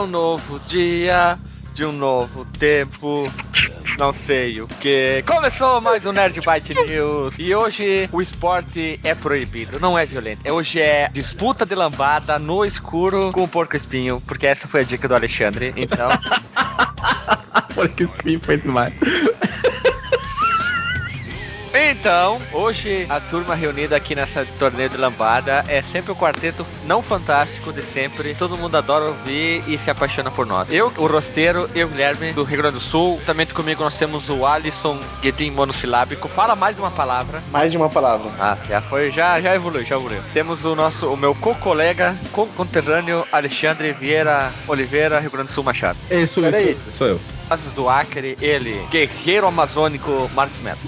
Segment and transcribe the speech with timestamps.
[0.00, 1.38] um novo dia
[1.74, 3.30] de um novo tempo.
[3.98, 5.22] Não sei o que.
[5.26, 7.34] Começou mais um Nerd Byte News.
[7.38, 10.50] E hoje o esporte é proibido, não é violento.
[10.50, 14.84] Hoje é disputa de lambada no escuro com o porco espinho, porque essa foi a
[14.84, 15.74] dica do Alexandre.
[15.76, 16.08] Então.
[17.74, 18.94] porco espinho foi demais.
[21.72, 27.00] Então, hoje a turma reunida aqui nessa torneio de lambada é sempre o quarteto não
[27.00, 28.34] fantástico de sempre.
[28.34, 30.68] Todo mundo adora ouvir e se apaixona por nós.
[30.70, 33.20] Eu, o Rosteiro, eu, Guilherme, do Rio Grande do Sul.
[33.24, 36.28] Também comigo nós temos o Alisson Guedin monossilábico.
[36.28, 37.40] Fala mais de uma palavra.
[37.52, 38.30] Mais de uma palavra.
[38.38, 40.22] Ah, já foi, já, já evoluiu, já evoluiu.
[40.34, 45.98] Temos o nosso, o meu co-colega, co-conterrâneo Alexandre Vieira Oliveira, Rio Grande do Sul Machado.
[46.10, 46.76] É isso aí.
[46.98, 47.20] Sou eu
[47.74, 50.78] do Acre, ele, guerreiro amazônico Marcos Neto.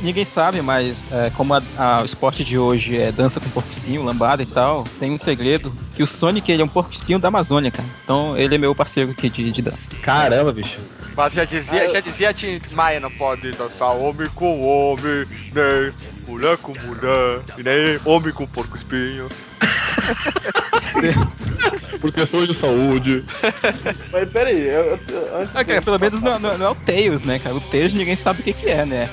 [0.00, 4.02] Ninguém sabe, mas é, como a, a, o esporte de hoje é dança com porquinho,
[4.02, 7.70] lambada e tal, tem um segredo que o Sonic ele é um porquinho da Amazônia,
[7.70, 7.86] cara.
[8.02, 9.90] Então ele é meu parceiro aqui de, de dança.
[10.02, 10.78] Caramba, bicho.
[11.14, 15.92] Mas já dizia, ah, já dizia Tim Maia, não pode dançar homem com homem, nem
[16.26, 19.28] mulher com mulher, e nem homem com porco espinho.
[22.00, 23.24] Por questões de saúde.
[24.12, 27.22] Mas peraí, eu, eu, antes ah, cara, pelo menos não, não, não, é o Tails,
[27.22, 27.54] né, cara?
[27.56, 29.08] O Tails ninguém sabe o que, que é, né?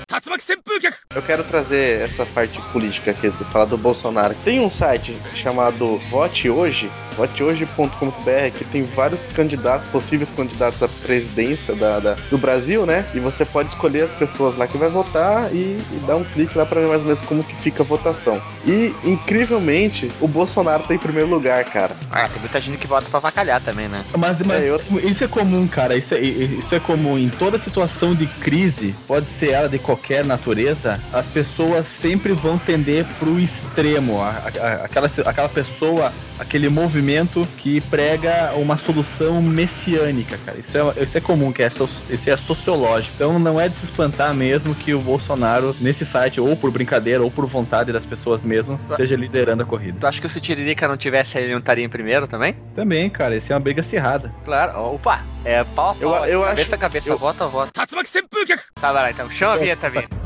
[1.13, 4.35] Eu quero trazer essa parte política aqui, falar do Bolsonaro.
[4.43, 11.75] Tem um site chamado Vote Hoje, votehoje.com.br, que tem vários candidatos, possíveis candidatos à presidência
[11.75, 13.05] da, da, do Brasil, né?
[13.13, 16.57] E você pode escolher as pessoas lá que vai votar e, e dar um clique
[16.57, 18.41] lá para ver mais ou menos como que fica a votação.
[18.65, 21.95] E, incrivelmente, o Bolsonaro tá em primeiro lugar, cara.
[22.11, 24.03] Ah, tem muita gente que vota pra vacalhar também, né?
[24.17, 24.81] Mas, mas é, eu...
[25.03, 25.95] isso é comum, cara.
[25.95, 27.17] Isso é, isso é comum.
[27.17, 32.57] Em toda situação de crise, pode ser ela de qualquer natureza, as pessoas sempre vão
[32.57, 34.21] tender pro extremo.
[34.21, 40.57] A, a, aquela, aquela pessoa, aquele movimento que prega uma solução messiânica, cara.
[40.57, 43.13] Isso é, isso é comum, que é, isso é sociológico.
[43.15, 47.23] Então não é de se espantar mesmo que o Bolsonaro, nesse site, ou por brincadeira,
[47.23, 49.97] ou por vontade das pessoas mesmo, esteja liderando a corrida.
[49.99, 52.55] Tu acha que se o Tiririca não tivesse ele não estaria em primeiro também?
[52.75, 53.35] Também, cara.
[53.35, 54.33] Isso é uma briga acirrada.
[54.43, 54.95] Claro.
[54.95, 55.23] Opa!
[55.43, 55.97] É pau a pau.
[55.99, 56.81] Eu, eu cabeça acho...
[56.81, 57.17] cabeça, eu...
[57.17, 57.71] vota, vota.
[57.71, 59.29] Tá, vai lá então.
[59.29, 60.24] Chama a vinheta, vinheta.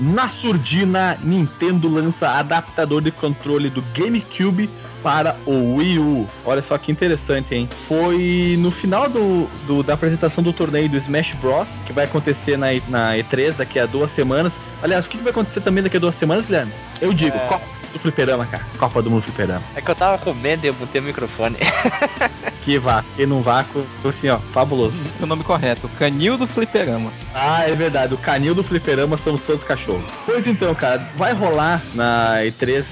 [0.00, 4.70] Na surdina, Nintendo lança adaptador de controle do GameCube
[5.02, 6.28] para o Wii U.
[6.44, 7.68] Olha só que interessante, hein?
[7.86, 12.56] Foi no final do, do da apresentação do torneio do Smash Bros, que vai acontecer
[12.56, 14.52] na, na E3 daqui a duas semanas.
[14.82, 16.72] Aliás, o que vai acontecer também daqui a duas semanas, Guilherme?
[17.00, 17.40] Eu digo, é...
[17.46, 18.64] Copa do Fliperama, cara.
[18.78, 19.62] Copa do Mundo Fliperama.
[19.74, 21.56] É que eu tava com medo e eu botei o microfone.
[22.64, 24.94] que vácuo, e num vácuo, assim, ó, fabuloso.
[25.20, 27.12] O nome correto, Canil do Fliperama.
[27.34, 30.04] Ah, é verdade, o Canil do Fliperama somos todos cachorros.
[30.26, 32.84] Pois então, cara, vai rolar na E3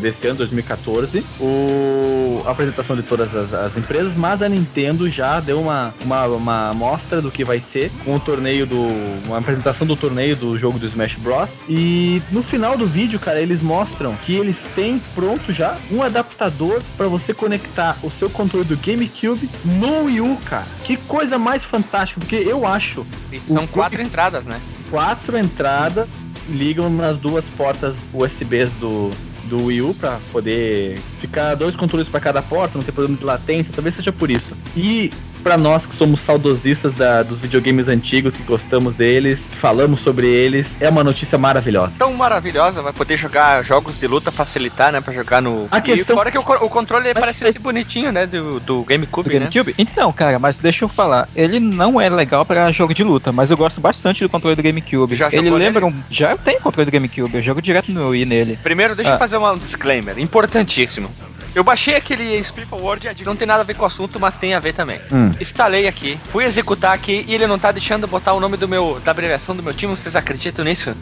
[0.00, 5.40] desse ano, 2014, o, a apresentação de todas as, as, empresas, mas a Nintendo já
[5.40, 8.88] deu uma, uma, uma amostra do que vai ser com o torneio do.
[9.26, 11.48] uma apresentação do torneio do jogo do Smash Bros.
[11.68, 16.82] E no final do vídeo, cara, eles mostram que eles têm pronto já um adaptador
[16.96, 20.66] para você conectar o seu controle do GameCube no Wii U, cara.
[20.84, 23.06] Que coisa mais fantástica, porque eu acho.
[23.32, 24.60] E são quatro entradas, né?
[24.90, 26.08] Quatro entradas
[26.48, 29.10] ligam nas duas portas USBs do,
[29.50, 33.24] do Wii U para poder ficar dois controles para cada porta, não ter problema de
[33.24, 34.56] latência, talvez seja por isso.
[34.76, 40.26] E para nós que somos saudosistas da, dos videogames antigos, que gostamos deles, falamos sobre
[40.26, 41.92] eles, é uma notícia maravilhosa.
[41.98, 45.66] Tão maravilhosa, vai poder jogar jogos de luta, facilitar, né, pra jogar no...
[45.70, 46.14] A questão...
[46.14, 47.52] E fora que o, o controle mas parece é...
[47.58, 49.40] bonitinho, né, do, do GameCube, do né?
[49.40, 49.74] GameCube?
[49.78, 53.50] Então, cara, mas deixa eu falar, ele não é legal para jogo de luta, mas
[53.50, 55.16] eu gosto bastante do controle do GameCube.
[55.16, 55.94] Já ele lembra um...
[56.10, 58.58] Já tem controle do GameCube, eu jogo direto no Wii nele.
[58.62, 59.14] Primeiro, deixa ah.
[59.14, 61.10] eu fazer um disclaimer, importantíssimo.
[61.54, 64.54] Eu baixei aquele Split Word, não tem nada a ver com o assunto, mas tem
[64.54, 65.00] a ver também.
[65.12, 65.32] Hum.
[65.40, 69.00] Instalei aqui, fui executar aqui e ele não tá deixando botar o nome do meu,
[69.04, 70.94] da abreviação do meu time, vocês acreditam nisso?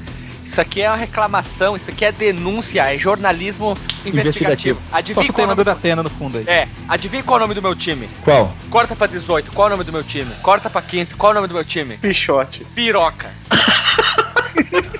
[0.48, 4.08] Isso aqui é uma reclamação, isso aqui é denúncia, é jornalismo investigativo.
[4.08, 4.80] investigativo.
[4.90, 6.44] Adivinha qual o nome da Atena no fundo aí.
[6.46, 8.08] É, adivinha qual é o nome do meu time?
[8.24, 8.54] Qual?
[8.70, 10.30] Corta pra 18, qual é o nome do meu time?
[10.40, 11.98] Corta pra 15, qual é o nome do meu time?
[11.98, 12.64] Pichote.
[12.74, 13.30] Piroca.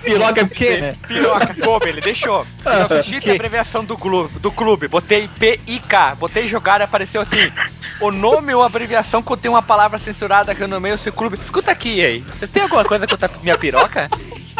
[0.02, 0.94] Piroca é quê?
[1.06, 2.46] Piroca, como ele deixou.
[2.64, 7.20] Eu não digitei a abreviação do clube, do clube, botei P-I-K, botei jogar e apareceu
[7.20, 7.52] assim.
[8.00, 11.36] O nome ou abreviação contém uma palavra censurada que eu nomeio o seu clube.
[11.36, 12.20] Escuta aqui, aí.
[12.20, 14.08] Vocês têm alguma coisa contra minha piroca?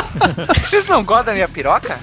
[0.69, 1.99] Vocês não gostam da minha piroca?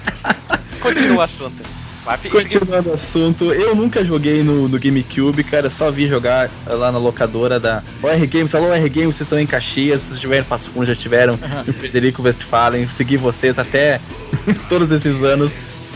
[0.81, 1.84] Continua o assunto.
[2.29, 6.99] Continuando o assunto, eu nunca joguei no, no GameCube, cara, só vi jogar lá na
[6.99, 8.53] locadora da OR Games.
[8.53, 11.33] Alô, OR Games, vocês estão em Caxias, vocês estiveram em Passo Fundo, já estiveram
[11.67, 13.99] em Frederico Westphalen, segui vocês até
[14.69, 15.51] todos esses anos.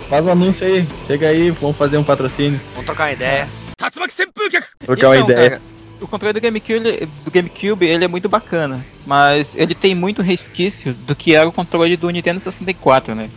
[0.10, 3.48] Faz um anúncio aí, chega aí, vamos fazer um patrocínio, Vamos trocar uma ideia.
[4.80, 5.50] trocar uma Então, ideia.
[5.52, 5.62] cara,
[6.02, 10.24] o controle do GameCube, ele- do GameCube ele é muito bacana, mas ele tem muito
[10.24, 13.30] resquício do que era o controle do Nintendo 64, né?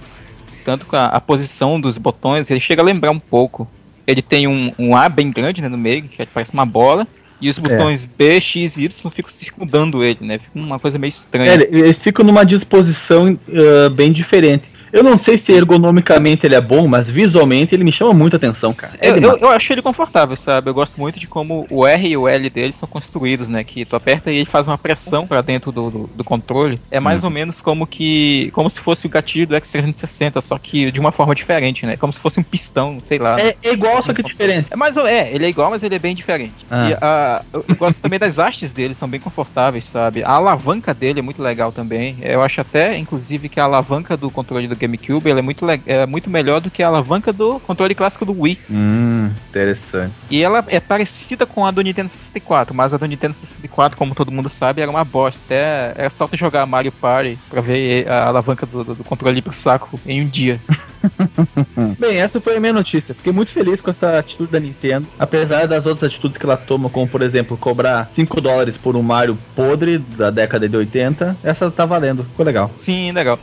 [0.65, 3.69] Tanto com a, a posição dos botões, ele chega a lembrar um pouco.
[4.07, 7.07] Ele tem um, um A bem grande né, no meio, que parece uma bola,
[7.41, 10.39] e os botões B, X e Y ficam circundando ele, né?
[10.39, 11.51] Fica uma coisa meio estranha.
[11.51, 14.65] É, eles ficam numa disposição ah, bem diferente.
[14.93, 18.73] Eu não sei se ergonomicamente ele é bom, mas visualmente ele me chama muita atenção,
[18.75, 18.93] cara.
[19.01, 20.69] É Eu, eu, eu acho ele confortável, sabe?
[20.69, 23.65] Eu gosto muito de como o R e o L deles são construídos, né?
[23.65, 26.79] Que tu aperta e ele faz uma pressão pra dentro do, do, do controle.
[26.91, 28.51] É mais ou menos como que.
[28.53, 31.97] como se fosse o gatilho do X360, só que de uma forma diferente, né?
[31.97, 33.41] Como se fosse um pistão, sei lá.
[33.41, 34.67] É, é igual, só que diferente.
[34.71, 36.53] É mais ou é, ele é igual, mas ele é bem diferente.
[36.71, 36.91] Ah.
[36.91, 40.23] E a, eu gosto também das hastes dele, são bem confortáveis, sabe?
[40.23, 42.17] A alavanca dele é muito legal também.
[42.21, 46.07] Eu acho até, inclusive, que a alavanca do controle do GameCube ela é, muito é
[46.07, 48.59] muito melhor do que a alavanca do controle clássico do Wii.
[48.71, 50.13] Hum, interessante.
[50.31, 54.15] E ela é parecida com a do Nintendo 64, mas a do Nintendo 64, como
[54.15, 55.41] todo mundo sabe, era uma bosta.
[55.47, 59.41] Até era só tu jogar Mario Party pra ver a alavanca do, do- do controle
[59.43, 60.61] pro saco em um dia.
[61.99, 63.15] Bem, essa foi a minha notícia.
[63.15, 65.07] Fiquei muito feliz com essa atitude da Nintendo.
[65.19, 69.03] Apesar das outras atitudes que ela toma, como por exemplo, cobrar 5 dólares por um
[69.03, 72.23] Mario podre da década de 80, essa tá valendo.
[72.25, 72.71] Ficou legal.
[72.79, 73.39] Sim, legal.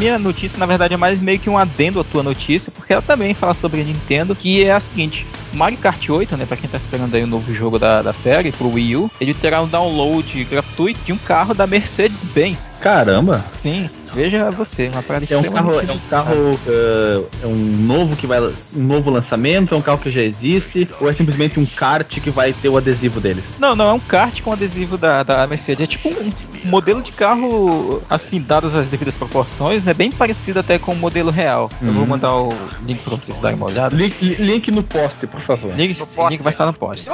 [0.00, 3.02] Minha notícia, na verdade, é mais meio que um adendo à tua notícia, porque ela
[3.02, 5.26] também fala sobre a Nintendo, que é a seguinte.
[5.52, 8.50] Mario Kart 8, né, pra quem tá esperando aí o novo jogo da, da série,
[8.50, 12.66] pro Wii U, ele terá um download gratuito de um carro da Mercedes-Benz.
[12.80, 13.44] Caramba!
[13.52, 18.16] Sim, veja você, uma parada É um carro, é um carro, uh, é um novo
[18.16, 21.66] que vai, um novo lançamento, é um carro que já existe, ou é simplesmente um
[21.66, 23.44] kart que vai ter o adesivo deles?
[23.58, 25.84] Não, não, é um kart com adesivo da, da Mercedes.
[25.84, 26.32] É tipo um
[26.68, 29.94] modelo de carro, assim, dadas as devidas proporções, né?
[29.94, 31.70] Bem parecido até com o modelo real.
[31.82, 32.08] Eu vou Uhum.
[32.08, 32.52] mandar o
[32.84, 33.94] link pra vocês darem uma olhada.
[33.94, 35.74] Link, link no post, por favor.
[35.76, 36.30] Link, No post.
[36.32, 37.08] link vai estar no post.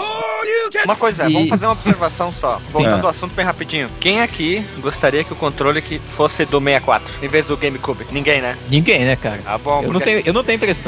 [0.85, 2.61] Uma coisa, E- vamos fazer uma observação só.
[2.71, 3.05] Voltando Ah.
[3.05, 3.89] ao assunto bem rapidinho.
[4.01, 8.07] Quem aqui gostaria que o controle que fosse do 64 em vez do GameCube?
[8.11, 8.57] Ninguém, né?
[8.69, 9.39] Ninguém, né, cara?
[9.45, 10.79] Tá bom, Eu não, tenho, eu não tenho três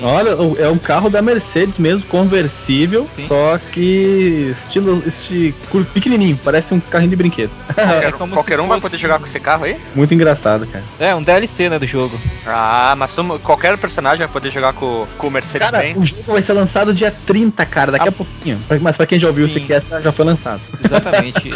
[0.00, 0.38] braços.
[0.40, 3.26] Olha, é um carro da Mercedes mesmo, conversível, Sim.
[3.26, 7.50] só que estilo, estilo cur- pequenininho, parece um carrinho de brinquedo.
[7.74, 9.76] Qualquer, É como qualquer um vai fosse- poder jogar com esse carro aí?
[9.94, 10.84] Muito engraçado, cara.
[10.98, 12.18] É, um DLC, né, do jogo.
[12.46, 15.96] Ah, mas tu- qualquer personagem vai poder jogar com, com o Cara, Mercedes-Benz.
[15.96, 18.12] o jogo vai ser lançado dia 30, cara, daqui a, Ah.
[18.12, 18.58] pouquinho.
[18.80, 19.56] Mas pra quem já ouviu Sim.
[19.56, 20.60] o CQS, já foi lançado.
[20.84, 21.52] Exatamente.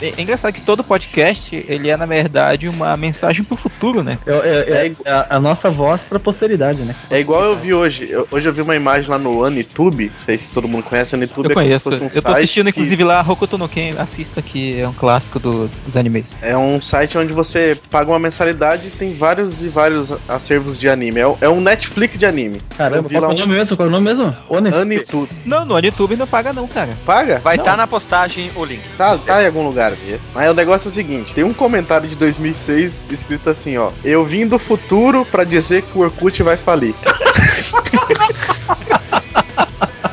[0.00, 4.18] É, é engraçado que todo podcast, ele é, na verdade, uma mensagem pro futuro, né?
[4.26, 6.94] É, é- é a, a nossa voz pra posteridade, né?
[7.10, 8.08] É igual eu vi hoje.
[8.10, 10.10] Eu- hoje eu vi uma imagem lá no Anitube.
[10.16, 11.14] Não sei se todo mundo conhece.
[11.14, 11.90] Anitube Eu é como se conheço.
[11.90, 13.94] fosse um eu tô site assistindo, que- inclusive, lá Hokuto no Ken.
[13.98, 16.38] Assista, que é um clássico do- dos animes.
[16.42, 20.88] É um site onde você paga uma mensalidade e tem vários e vários acervos de
[20.88, 21.20] anime.
[21.20, 22.60] É, o- é um Netflix de anime.
[22.76, 23.76] Caramba, qual lá é o um- nome mesmo?
[23.76, 24.36] Qual é o nome mesmo?
[24.48, 25.28] One- Anitube.
[25.44, 26.90] Não, no YouTube não paga não, cara.
[27.04, 27.38] Paga?
[27.42, 28.82] Vai estar na postagem o link.
[28.96, 29.92] Tá, tá em algum lugar.
[30.34, 33.90] Mas o negócio é o seguinte: tem um comentário de 2006 escrito assim, ó.
[34.04, 36.94] Eu vim do futuro pra dizer que o Orkut vai falir.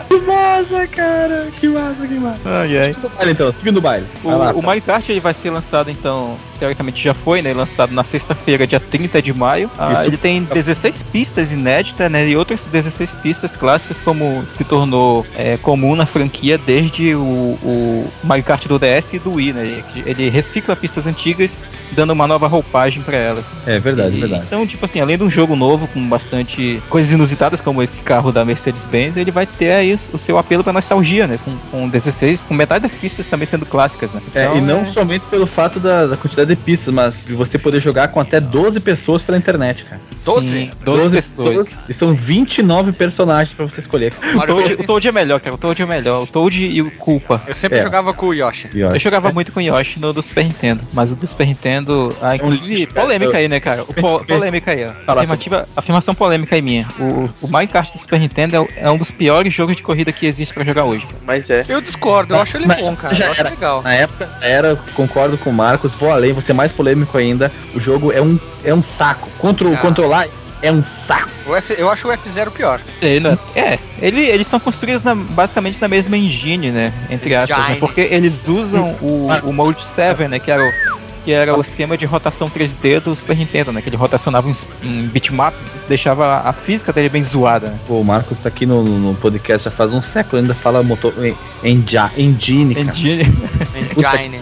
[0.07, 1.47] Que massa, cara!
[1.59, 2.39] Que massa, que massa.
[2.45, 2.93] Ai, ai.
[2.93, 4.07] Seguindo o baile, então, seguindo o baile.
[4.23, 7.53] O, lá, o Mario Kart ele vai ser lançado, então, teoricamente já foi, né?
[7.53, 9.69] Lançado na sexta-feira, dia 30 de maio.
[9.77, 12.27] Ah, ele tem 16 pistas inéditas, né?
[12.27, 18.11] E outras 16 pistas clássicas, como se tornou é, comum na franquia desde o, o
[18.23, 19.83] Mario Kart do DS e do Wii, né?
[20.05, 21.51] Ele recicla pistas antigas,
[21.91, 23.45] dando uma nova roupagem pra elas.
[23.65, 24.43] É verdade, E- verdade.
[24.47, 28.31] Então, tipo assim, além de um jogo novo com bastante coisas inusitadas, como esse carro
[28.31, 31.37] da Mercedes-Benz, ele vai ter aí o, seu apelo pra nostalgia, né?
[31.43, 34.21] Com, com 16, com metade das pistas também sendo clássicas, né?
[34.35, 37.59] É, Então, e não é- somente pelo fato da, da quantidade de pistas, mas você
[37.59, 40.01] poder jogar com até 12 pessoas pela internet, cara.
[40.25, 40.47] 12?
[40.49, 41.67] Sim, 12 pessoas.
[41.89, 44.13] E são 29 personagens pra você escolher.
[44.35, 45.55] O Toad, o Toad é melhor, cara.
[45.55, 46.23] O Toad é melhor.
[46.23, 47.41] O Toad e o Culpa.
[47.47, 47.83] Eu sempre É.
[47.83, 48.69] jogava com o Yoshi.
[48.75, 51.47] Ó, Eu jogava muito com o Yoshi no do Super Nintendo, mas o do Super
[51.47, 53.83] Nintendo, ah, inclusive, eu- polêmica aí, né, cara?
[53.83, 55.11] O po- polêmica aí, ó.
[55.13, 56.87] Afirmativa, afirmação polêmica aí minha.
[56.99, 60.11] O, o Mario Kart do Super Nintendo é, é um dos piores jogos de corrida
[60.11, 61.05] que existe pra jogar hoje.
[61.25, 61.63] Mas é.
[61.67, 63.15] Eu discordo, eu acho ele Mas bom, cara.
[63.15, 63.49] já Eu acho era.
[63.49, 63.81] legal.
[63.81, 67.51] Na época era, concordo com o Marcos, vou além, vou ser mais polêmico ainda.
[67.75, 69.29] O jogo é um, é um saco.
[69.37, 69.77] Contro, Ah.
[69.77, 70.16] Controlar
[70.61, 71.29] é um saco.
[71.55, 72.81] F- eu acho o F0 pior.
[73.01, 76.93] Ele é, ele, eles são construídos na- basicamente na mesma engine, né?
[77.09, 77.77] Entre aspas, né?
[77.79, 80.39] Porque eles usam o, o Mode 7, né?
[80.39, 80.97] Que era o.
[81.27, 83.81] Que era o esquema de rotação 3D do Super Nintendo, né?
[83.81, 87.77] Que ele rotacionava em, em bitmap, isso deixava a física dele bem zoada, né?
[87.85, 91.13] Pô, o Marcos tá aqui no, no podcast já faz um século, ainda fala motor
[91.25, 92.87] en, enja- engine, cara.
[92.87, 93.23] Engine,
[93.97, 94.39] Engine.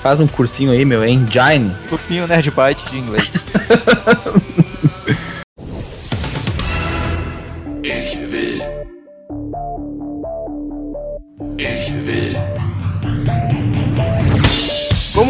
[0.00, 1.72] Faz um cursinho aí, meu, engine.
[1.88, 3.28] cursinho Nerd Byte de inglês.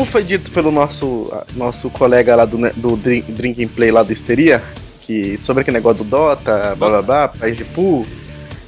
[0.01, 4.03] Como foi dito pelo nosso, nosso colega lá do, ne- do Drink, Drink Play lá
[4.03, 4.63] do Histeria,
[5.03, 8.07] que sobre aquele negócio do Dota, blá blá blá, prize pool,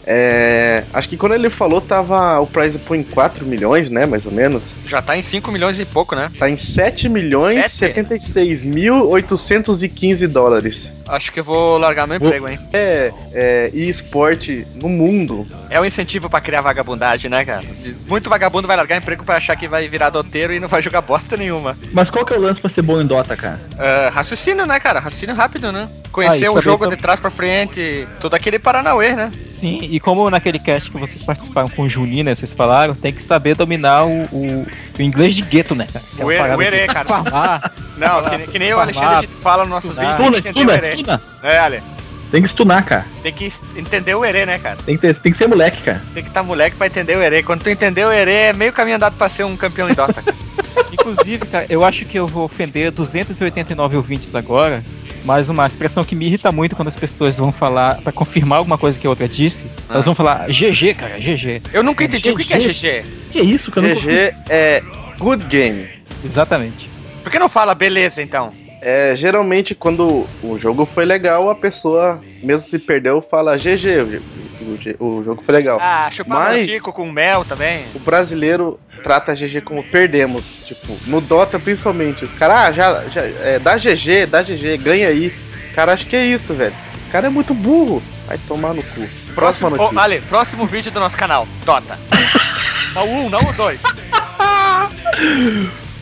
[0.07, 4.27] é, acho que quando ele falou tava o prize pool em 4 milhões, né, mais
[4.27, 4.63] ou menos.
[4.87, 6.31] Já tá em 5 milhões e pouco, né?
[6.39, 7.95] Tá em 7 milhões Sete?
[7.95, 10.91] 76 mil 815 dólares.
[11.09, 12.59] Acho que eu vou largar meu emprego, hein?
[12.73, 15.47] É, é e-esporte no mundo.
[15.71, 17.65] É um incentivo pra criar vagabundagem, né, cara?
[18.09, 21.01] Muito vagabundo vai largar emprego pra achar que vai virar doteiro e não vai jogar
[21.01, 21.77] bosta nenhuma.
[21.93, 23.61] Mas qual que é o lance pra ser bom em Dota, cara?
[23.79, 25.01] Ah, raciocínio, né, cara?
[25.01, 25.89] Raciocínio rápido, né?
[26.13, 29.33] Conhecer Ah, o saber jogo tam- de trás pra frente, todo aquele Paranauê, né?
[29.51, 32.35] Sim, e como naquele cast que vocês participaram com o Juninho, né?
[32.35, 34.67] Vocês falaram, tem que saber dominar o, o,
[34.99, 35.87] o inglês de gueto, né?
[35.93, 36.05] cara?
[36.19, 36.27] O
[36.59, 37.05] o Erê, cara.
[37.07, 37.73] Farmar.
[37.97, 41.23] Não, que, que nem o Farmar, Alexandre fala no nosso vídeo, Estuna, o estuna.
[41.43, 41.83] É, Ale,
[42.31, 43.07] Tem que stunar, cara.
[43.23, 44.77] tem que entender o Erê, né, cara?
[44.85, 46.03] Tem que, ter, tem que ser moleque, cara.
[46.13, 47.43] Tem que estar moleque pra entender o Erê.
[47.43, 50.23] Quando tu entender o Erê, é meio caminho andado pra ser um campeão em Dota.
[50.23, 50.37] cara.
[50.93, 54.83] Inclusive, cara, eu acho que eu vou ofender 289 ouvintes agora,
[55.25, 58.77] mas uma expressão que me irrita muito quando as pessoas vão falar, pra confirmar alguma
[58.79, 59.95] coisa que a outra disse, Ah.
[59.95, 61.63] elas vão falar GG, cara, GG.
[61.73, 63.05] Eu nunca entendi o que, que é GG.
[63.31, 63.89] Que isso, cara?
[63.89, 64.83] Eu não GG é
[65.19, 65.89] good game.
[66.25, 66.89] Exatamente.
[67.23, 68.53] Por que não fala beleza, então?
[68.81, 74.21] É, geralmente quando o jogo foi legal, a pessoa, mesmo se perdeu, fala GG,
[74.63, 75.79] o, o jogo foi legal.
[75.81, 77.85] Ah, chupar Mas- um tico com mel também.
[77.95, 80.43] O brasileiro trata GG como perdemos.
[80.67, 82.25] Tipo, no Dota principalmente.
[82.25, 85.33] Os caras, ah, já, já é, dá GG, dá GG, ganha aí.
[85.75, 86.75] Cara, acho que é isso, velho.
[87.09, 88.03] O cara é muito burro.
[88.27, 89.01] Vai tomar no cu.
[89.35, 89.97] Próxima Próximo, notícia.
[89.97, 91.99] oh, Ale, próximo vídeo do nosso canal, Dota.
[92.95, 93.81] Não o um, não o dois.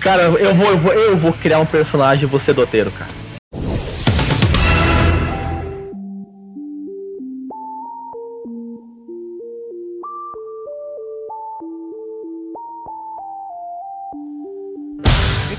[0.01, 3.11] Cara, eu vou, eu vou, eu vou criar um personagem e vou ser doteiro, cara.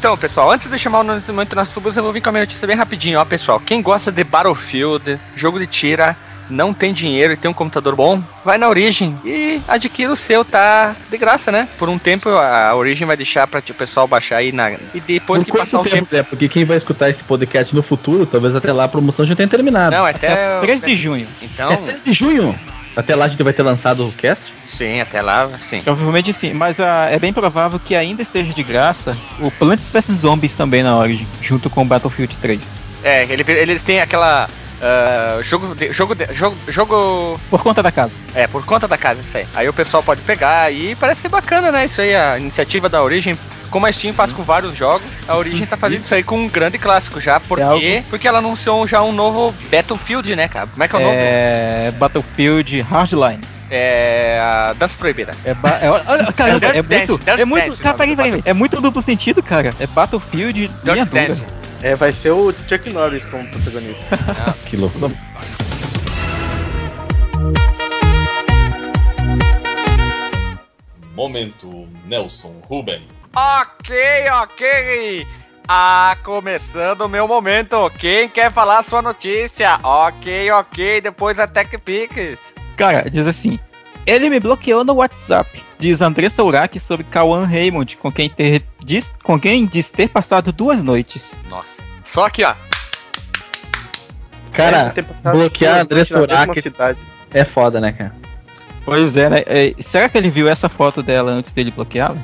[0.01, 2.41] Então, pessoal, antes de chamar o momento nas subas, eu vou vir com a minha
[2.41, 3.62] notícia bem rapidinho, ó, pessoal.
[3.63, 6.17] Quem gosta de Battlefield, jogo de tira,
[6.50, 10.43] não tem dinheiro e tem um computador bom, vai na Origin e adquira o seu,
[10.43, 11.67] tá de graça, né?
[11.77, 15.43] Por um tempo a Origin vai deixar para o pessoal baixar aí na e depois
[15.43, 16.08] que Por passar um quanto tempo.
[16.08, 16.24] tempo, é?
[16.24, 19.48] Porque quem vai escutar esse podcast no futuro, talvez até lá a promoção já tenha
[19.48, 19.96] terminado.
[19.96, 21.27] Não, até 3 de junho.
[21.43, 22.60] Então, É 3 de junho.
[22.95, 24.43] Até lá a gente vai ter lançado o cast.
[24.65, 25.81] sim, até lá, sim.
[25.81, 30.15] Provavelmente sim, mas ah, é bem provável que ainda esteja de graça o Plants vs
[30.17, 32.81] Zombies também na Origin, junto com o Battlefield 3.
[33.03, 34.48] É, ele ele tem aquela
[34.81, 38.13] ah, jogo de, jogo de, jogo jogo Por conta da casa.
[38.33, 39.48] É, por conta da casa, isso aí.
[39.53, 41.86] Aí o pessoal pode pegar e parece ser bacana, né?
[41.86, 43.38] Isso aí, a iniciativa da Origin.
[43.72, 46.48] Como a Steam faz com vários jogos, a Origin tá fazendo isso aí com um
[46.50, 47.40] grande clássico já.
[47.40, 47.68] Por É quê?
[47.96, 50.68] algo- Porque ela anunciou já um novo Battlefield, né, cara?
[50.68, 51.16] Como é que é o nome?
[51.18, 51.94] É.
[51.98, 53.40] Battlefield Hardline.
[53.74, 54.38] É.
[54.42, 55.34] a Dança Proibida.
[55.46, 57.18] É, ba- é, olha, caramba, é muito.
[57.18, 57.66] Dance É muito.
[57.70, 59.74] Dance, Cara, peraí, nome do peraí, é muito duplo sentido, cara.
[59.80, 61.06] É Battlefield Dirty dura.
[61.06, 61.44] Dance.
[61.82, 64.04] É, vai ser o Chuck Norris como protagonista.
[64.70, 65.00] Que louco.
[71.16, 73.01] Momento Nelson Ruben.
[73.33, 73.95] Ok,
[74.43, 75.27] ok.
[75.67, 77.89] Ah, começando o meu momento.
[77.97, 79.79] Quem quer falar a sua notícia?
[79.81, 81.00] Ok, ok.
[81.00, 82.39] Depois a Tech Pix.
[82.75, 83.57] Cara, diz assim.
[84.05, 85.63] Ele me bloqueou no WhatsApp.
[85.79, 90.51] Diz Andressa Urach sobre Kawan Raymond, com quem, ter, diz, com quem diz ter passado
[90.51, 91.33] duas noites.
[91.50, 91.81] Nossa.
[92.03, 92.53] Só aqui, ó.
[94.51, 96.15] Cara, bloquear Andressa
[96.61, 97.00] cidade.
[97.33, 98.13] é foda, né, cara?
[98.83, 99.43] Pois é, né?
[99.45, 102.17] É, será que ele viu essa foto dela antes dele bloqueá-la?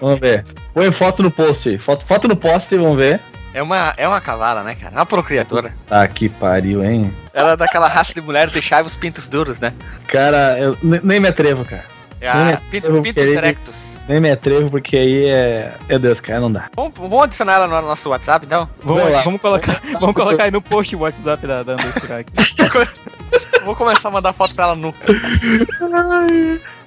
[0.00, 0.44] Vamos ver.
[0.74, 1.78] Põe foto no post.
[1.78, 3.20] Foto, foto no post, vamos ver.
[3.52, 4.94] É uma, é uma cavala, né, cara?
[4.94, 5.72] É uma procriadora.
[5.90, 7.12] Ah, que pariu, hein?
[7.34, 9.72] Ela é daquela raça de mulher deixava os pintos duros, né?
[10.06, 11.84] Cara, eu ne- nem me atrevo, cara.
[12.20, 13.74] É é- a pintos, pintos erectus.
[14.10, 15.72] Nem me atrevo, porque aí é.
[15.88, 16.68] Meu Deus, cara, não dá.
[16.74, 18.68] Vamos, vamos adicionar ela no nosso WhatsApp, então?
[18.82, 19.20] Vamos, lá.
[19.22, 22.32] vamos colocar, vamos colocar aí no post o WhatsApp da, da André Surak.
[23.64, 24.98] Vou começar a mandar foto pra ela nuca.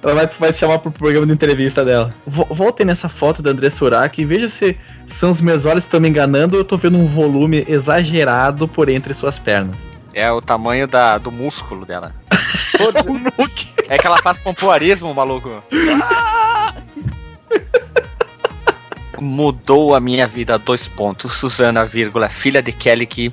[0.02, 2.12] Ela vai, vai te chamar pro programa de entrevista dela.
[2.26, 4.76] Vo- Voltem nessa foto da André Surak e veja se
[5.18, 8.68] são os meus olhos que estão me enganando ou eu tô vendo um volume exagerado
[8.68, 9.76] por entre suas pernas.
[10.12, 12.12] É o tamanho da, do músculo dela.
[13.88, 15.62] É que ela faz pompoarismo, maluco.
[19.24, 21.32] Mudou a minha vida a dois pontos.
[21.32, 23.32] Suzana, vírgula, filha de Kelly que.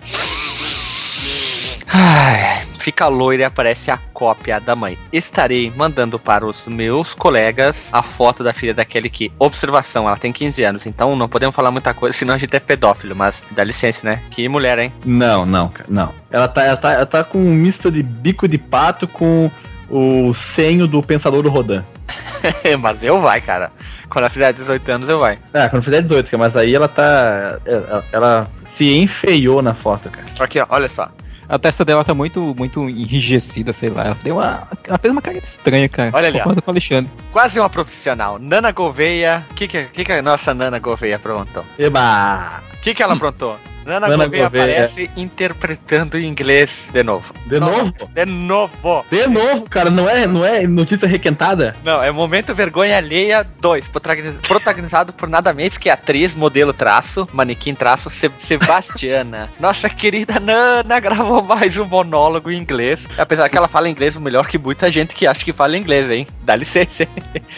[1.86, 4.98] Ai, fica loira e aparece a cópia da mãe.
[5.12, 9.32] Estarei mandando para os meus colegas a foto da filha da Kelly que.
[9.38, 12.60] Observação, ela tem 15 anos, então não podemos falar muita coisa, senão a gente é
[12.60, 14.22] pedófilo, mas dá licença, né?
[14.32, 14.94] Que mulher, hein?
[15.06, 16.14] Não, não, não.
[16.32, 19.52] Ela tá, ela tá, ela tá com um misto de bico de pato com
[19.92, 21.84] o senho do pensador do Rodan.
[22.80, 23.72] mas eu vai, cara.
[24.10, 25.38] Quando ela fizer 18 anos, eu vai.
[25.54, 27.60] Ah, quando fizer 18, cara, mas aí ela tá.
[27.66, 30.26] Ela, ela se enfeiou na foto, cara.
[30.40, 31.10] Aqui, ó, olha só.
[31.48, 34.06] A testa dela tá muito, muito enrijecida, sei lá.
[34.06, 34.68] Ela deu uma.
[34.88, 36.10] Ela fez uma cara estranha, cara.
[36.14, 36.44] Olha ali, ó.
[36.44, 37.12] Concordo com o Alexandre.
[37.32, 38.40] Quase uma profissional.
[38.40, 39.44] Nana Gouveia.
[39.52, 41.66] O que, que, que, que a nossa Nana Gouveia aprontou?
[41.78, 42.62] Eba!
[42.74, 43.58] O que, que ela aprontou?
[43.86, 44.86] Nana, Nana Gouveia, Gouveia.
[44.86, 47.34] aparece interpretando em inglês de novo.
[47.46, 47.94] De novo?
[48.14, 49.06] De novo.
[49.10, 51.74] De novo, cara, não é, não é notícia requentada?
[51.84, 57.28] Não, é Momento Vergonha Alheia 2, protagoniz- protagonizado por nada menos que atriz, modelo traço,
[57.34, 59.50] manequim traço, Se- Sebastiana.
[59.60, 63.08] Nossa querida Nana gravou mais um monólogo em inglês.
[63.18, 66.28] Apesar que ela fala inglês melhor que muita gente que acha que fala inglês, hein?
[66.44, 67.08] Dá licença.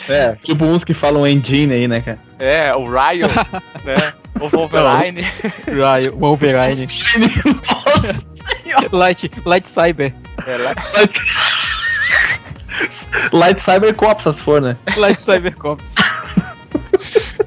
[0.09, 2.17] É, tipo uns que falam engine aí, né, cara?
[2.39, 3.27] É, o Ryan,
[3.85, 4.13] né?
[4.39, 5.21] O Wolverine.
[5.67, 6.87] Ryan, Wolverine.
[8.91, 10.13] Light, Light Cyber.
[10.45, 10.73] É, lá-
[13.31, 14.75] Light Cyber Cops, se for, né?
[14.97, 15.85] Light Cyber Cops.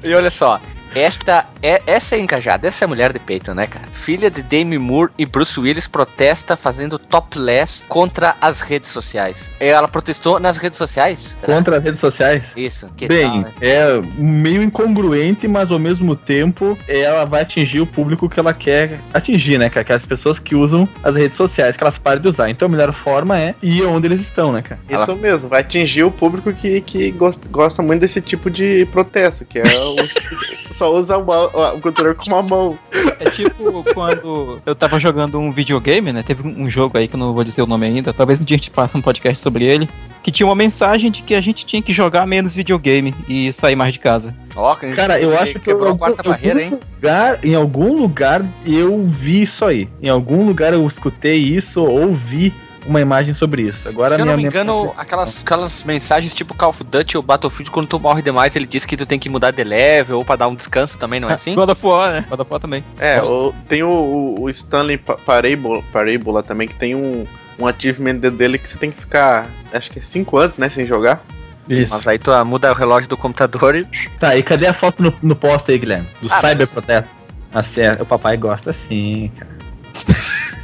[0.03, 0.59] E olha só,
[0.95, 3.85] esta é essa é engajada, essa é a mulher de Peyton, né, cara?
[3.87, 9.49] Filha de Demi Moore e Bruce Willis protesta fazendo topless contra as redes sociais.
[9.59, 11.35] Ela protestou nas redes sociais?
[11.39, 11.53] Será?
[11.53, 12.43] Contra as redes sociais.
[12.55, 13.51] Isso, que Bem, tal, né?
[13.61, 18.99] é meio incongruente, mas ao mesmo tempo ela vai atingir o público que ela quer
[19.13, 19.85] atingir, né, cara?
[19.85, 22.49] Que é as pessoas que usam as redes sociais, que elas parem de usar.
[22.49, 24.79] Então a melhor forma é ir onde eles estão, né, cara?
[24.89, 29.45] Isso mesmo, vai atingir o público que, que gosta, gosta muito desse tipo de protesto,
[29.45, 29.95] que é o
[30.77, 32.77] só usa o, ma- o controle com uma mão.
[33.19, 36.23] É tipo quando eu tava jogando um videogame, né?
[36.23, 38.13] Teve um jogo aí que eu não vou dizer o nome ainda.
[38.13, 39.89] Talvez um dia a gente faça um podcast sobre ele.
[40.21, 43.75] Que tinha uma mensagem de que a gente tinha que jogar menos videogame e sair
[43.75, 44.33] mais de casa.
[44.55, 46.79] Ó, que a gente Cara, eu acho que quebrou eu- a quarta eu- barreira, hein?
[46.95, 49.87] Lugar, em algum lugar eu vi isso aí.
[50.01, 52.53] Em algum lugar eu escutei isso ou vi
[52.87, 53.87] uma imagem sobre isso.
[53.87, 57.23] Agora Se eu não me minha- engano, aquelas, aquelas mensagens tipo Call of Duty ou
[57.23, 60.25] Battlefield, quando tu morre demais, ele diz que tu tem que mudar de level ou
[60.25, 61.53] pra dar um descanso também, não é assim?
[61.53, 62.25] God of War, né?
[62.29, 62.83] God of War também.
[62.99, 67.25] É, o- tem o, o- Stanley Pa- Parable, Parable lá também, que tem um,
[67.59, 70.87] um achievement dele que você tem que ficar, acho que é 5 anos, né, sem
[70.87, 71.21] jogar.
[71.69, 71.89] Isso.
[71.89, 73.85] Mas aí tu ah, muda o relógio do computador e.
[74.19, 76.07] Tá, e cadê a foto no, no post aí, Guilherme?
[76.21, 77.09] Do Ah, Cyber mas- Protesto.
[77.53, 79.57] Assim, é, o papai gosta assim, cara.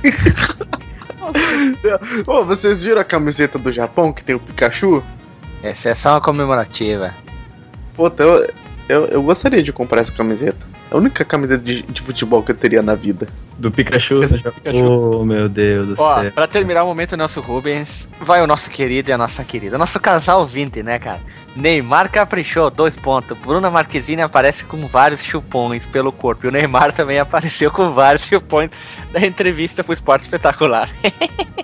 [2.45, 5.03] Vocês viram a camiseta do Japão que tem o Pikachu?
[5.61, 7.13] Essa é só uma comemorativa.
[7.95, 8.49] Puta, eu,
[8.89, 10.72] eu, eu gostaria de comprar essa camiseta.
[10.93, 13.27] É a única camiseta de, de futebol que eu teria na vida.
[13.57, 14.21] Do Pikachu.
[14.73, 16.31] Oh, meu Deus do Ó, céu.
[16.31, 19.77] pra terminar o momento nosso Rubens, vai o nosso querido e a nossa querida.
[19.77, 21.19] Nosso casal 20, né, cara?
[21.55, 23.37] Neymar caprichou, dois pontos.
[23.39, 26.45] Bruna Marquezine aparece com vários chupões pelo corpo.
[26.45, 28.69] E o Neymar também apareceu com vários chupões
[29.11, 30.89] da entrevista pro esporte espetacular.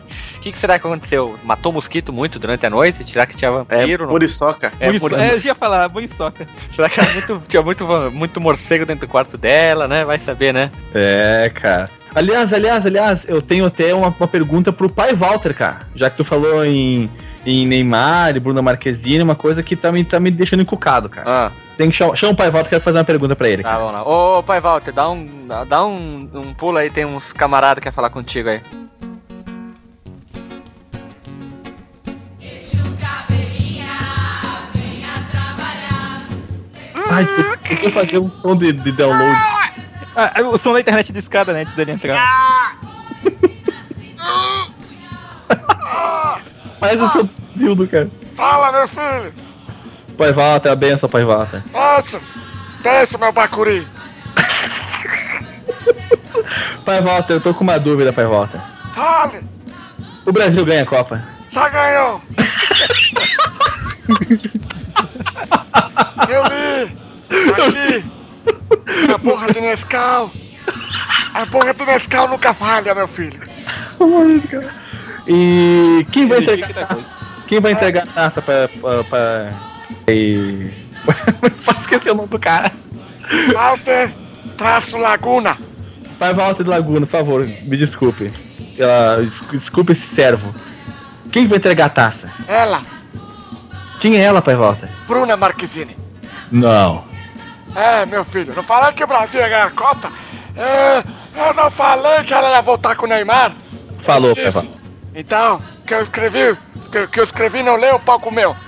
[0.49, 1.37] O que, que será que aconteceu?
[1.43, 3.07] Matou mosquito muito durante a noite?
[3.07, 4.05] Será que tinha É, vampiro?
[4.05, 4.73] Não- muriçoca.
[4.79, 6.47] É, Muriço- por- é, eu ia falar, Muriçoca.
[6.75, 10.03] Será que era muito, tinha muito, muito morcego dentro do quarto dela, né?
[10.03, 10.71] Vai saber, né?
[10.95, 11.87] É, cara.
[12.15, 15.79] Aliás, aliás, aliás, eu tenho até uma, uma pergunta pro pai Walter, cara.
[15.95, 17.07] Já que tu falou em,
[17.45, 21.29] em Neymar e Bruna Marquezine, uma coisa que tá me, tá me deixando encucado, cara.
[21.29, 23.61] Ah, Tem que chamar, chama o pai Walter, quero fazer uma pergunta pra ele.
[23.61, 23.79] tá, cara.
[23.83, 24.03] vamos lá.
[24.39, 25.29] Ô, pai Walter, dá um,
[25.67, 28.59] dá um, um pulo aí, tem uns camaradas que quer falar contigo aí.
[37.09, 39.35] Ai, eu queria fazer um som de, de download.
[40.15, 41.61] Ah, o som da internet de escada, né?
[41.61, 42.75] Antes dele entrar.
[46.79, 47.29] Faz o som
[47.75, 48.09] do cara.
[48.35, 49.33] Fala, meu filho!
[50.17, 51.61] Pai Walter, a benção, pai Walter.
[51.73, 52.19] Nossa!
[52.81, 53.87] Desce, meu bacuri!
[56.85, 58.59] Pai Walter, eu tô com uma dúvida, Pai Walter.
[58.95, 59.41] Fale,
[60.25, 61.21] O Brasil ganha a Copa?
[61.51, 62.21] já ganhou.
[66.29, 66.98] Eu li.
[67.29, 68.05] Aqui.
[69.13, 70.31] A porra de Nescau.
[71.33, 73.39] A porra do Nescau nunca falha, meu filho.
[75.27, 77.05] E quem vai entregar, depois.
[77.47, 78.67] quem vai entregar a taça pra.
[78.67, 79.53] pra, pra...
[80.07, 80.71] E...
[81.81, 82.71] Esqueci o nome do cara.
[83.53, 84.11] Walter,
[84.57, 85.57] traço Laguna.
[86.17, 88.31] Pai Walter de Laguna, por favor, me desculpe.
[88.77, 90.53] Des- desculpe esse servo.
[91.31, 92.29] Quem vai entregar a taça?
[92.47, 92.81] Ela,
[94.01, 94.89] Quem é ela, Pai Walter?
[95.07, 95.95] Bruna Marquezine.
[96.51, 97.03] Não.
[97.75, 100.11] É, meu filho, não falei que o Brasil ia ganhar a Copa?
[100.55, 101.03] É,
[101.35, 103.55] eu não falei que ela ia voltar com o Neymar?
[104.05, 104.35] Falou.
[104.35, 104.67] Walter.
[105.15, 106.57] Então, que eu escrevi,
[106.91, 108.55] que, que eu escrevi não leu o palco meu.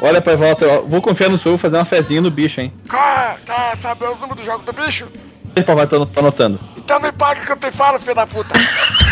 [0.00, 2.72] Olha, Pai Walter, ó, vou confiar no senhor, vou fazer uma fezinha no bicho, hein?
[2.88, 3.36] Qual é?
[3.44, 5.08] Quer saber o número do jogo do bicho?
[5.54, 6.60] Pai tô, tô anotando.
[6.76, 8.54] Então me paga que eu te falo, filho da puta.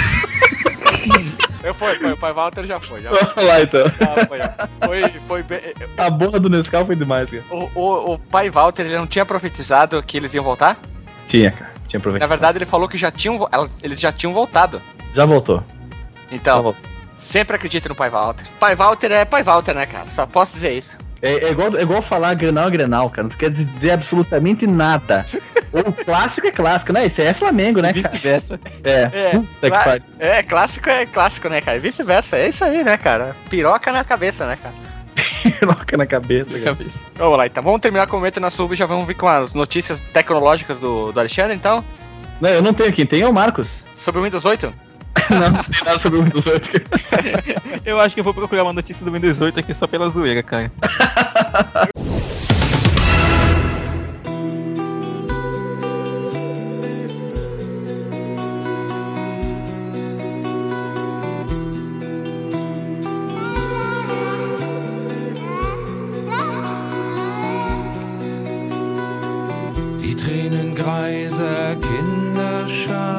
[1.77, 3.19] fui, foi, o pai Walter já foi, já foi.
[3.35, 3.81] Vamos lá, então.
[3.99, 4.39] Já foi,
[5.11, 5.61] foi, foi bem.
[5.97, 7.43] A borra do Nescau foi demais, cara.
[7.51, 10.77] O, o, o pai Walter ele não tinha profetizado que eles iam voltar?
[11.29, 11.71] Tinha, cara.
[11.89, 12.29] Tinha Na aproveitado.
[12.29, 13.49] verdade, ele falou que já tinham,
[13.83, 14.81] eles já tinham voltado.
[15.15, 15.63] Já voltou.
[16.29, 16.83] Já Então, voltou.
[17.21, 18.45] sempre acredite no pai Walter.
[18.59, 20.07] Pai Walter é pai Walter, né, cara?
[20.11, 20.97] Só posso dizer isso.
[21.27, 23.29] É, é igual, é igual falar Grenal é Grenal, cara.
[23.29, 25.27] Não quer dizer absolutamente nada.
[25.73, 27.07] Ou clássico é clássico, né?
[27.07, 28.09] Isso é Flamengo, né, cara?
[28.09, 28.61] Vice-versa.
[28.85, 29.01] É.
[29.13, 30.03] É, Puta que pariu.
[30.19, 31.79] é, clássico é clássico, né, cara?
[31.79, 32.37] Vice-versa.
[32.37, 33.35] É isso aí, né, cara?
[33.51, 34.75] Piroca na cabeça, né, cara?
[35.43, 36.77] Piroca na cabeça, cara.
[37.17, 37.63] Vamos lá, então.
[37.63, 40.79] Vamos terminar com o momento na sub e já vamos vir com as notícias tecnológicas
[40.79, 41.85] do, do Alexandre, então.
[42.41, 43.67] Não, eu não tenho quem tem é o Marcos.
[43.97, 44.86] Sobre o Windows 8.
[45.31, 46.67] Não, não tem nada sobre o Windows 8.
[47.85, 50.43] Eu acho que eu vou procurar uma notícia do Windows 8 aqui só pela zoeira,
[50.43, 50.71] cara.
[72.69, 73.16] Die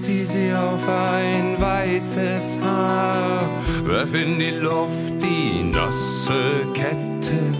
[0.00, 3.42] zieh sie auf ein weißes Haar,
[3.84, 7.52] werf in die Luft die nasse Kette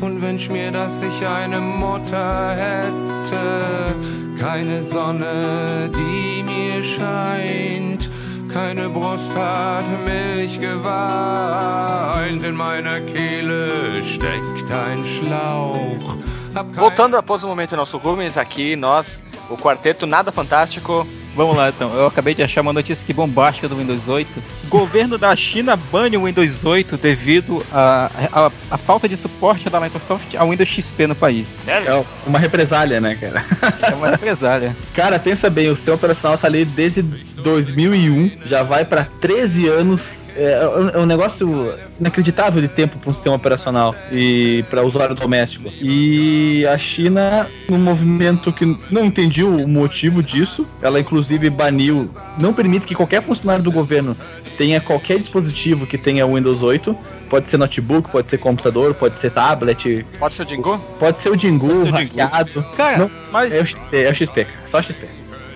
[0.00, 3.94] und wünsch mir, dass ich eine Mutter hätte.
[4.40, 8.10] Keine Sonne, die mir scheint,
[8.52, 16.16] keine Brust hat Milch geweint, in meiner Kehle steckt ein Schlauch.
[16.74, 21.06] Voltando após o momento nosso Rumens, aqui nós, o quarteto Nada Fantástico.
[21.34, 24.30] Vamos lá então, eu acabei de achar uma notícia aqui bombástica do Windows 8.
[24.68, 29.80] Governo da China bane o Windows 8 devido à a, a, falta de suporte da
[29.80, 31.46] Microsoft ao Windows XP no país.
[31.64, 31.88] Sério?
[31.88, 33.44] É uma represália, né, cara?
[33.82, 34.76] É uma represália.
[34.94, 40.02] Cara, pensa bem, o sistema operacional tá ali desde 2001, já vai pra 13 anos.
[40.36, 40.60] É,
[40.94, 45.70] é um negócio inacreditável de tempo para um sistema operacional e para usuário doméstico.
[45.80, 52.08] E a China, num movimento que não entendi o motivo disso, ela inclusive baniu,
[52.40, 54.16] não permite que qualquer funcionário do governo
[54.56, 56.96] tenha qualquer dispositivo que tenha Windows 8.
[57.28, 60.78] Pode ser notebook, pode ser computador, pode ser tablet, Pode ser o Dingo?
[61.00, 62.64] pode ser o ser o hackeado.
[62.76, 65.08] Cara, Não, mas, É o XP, é o XP, só XP.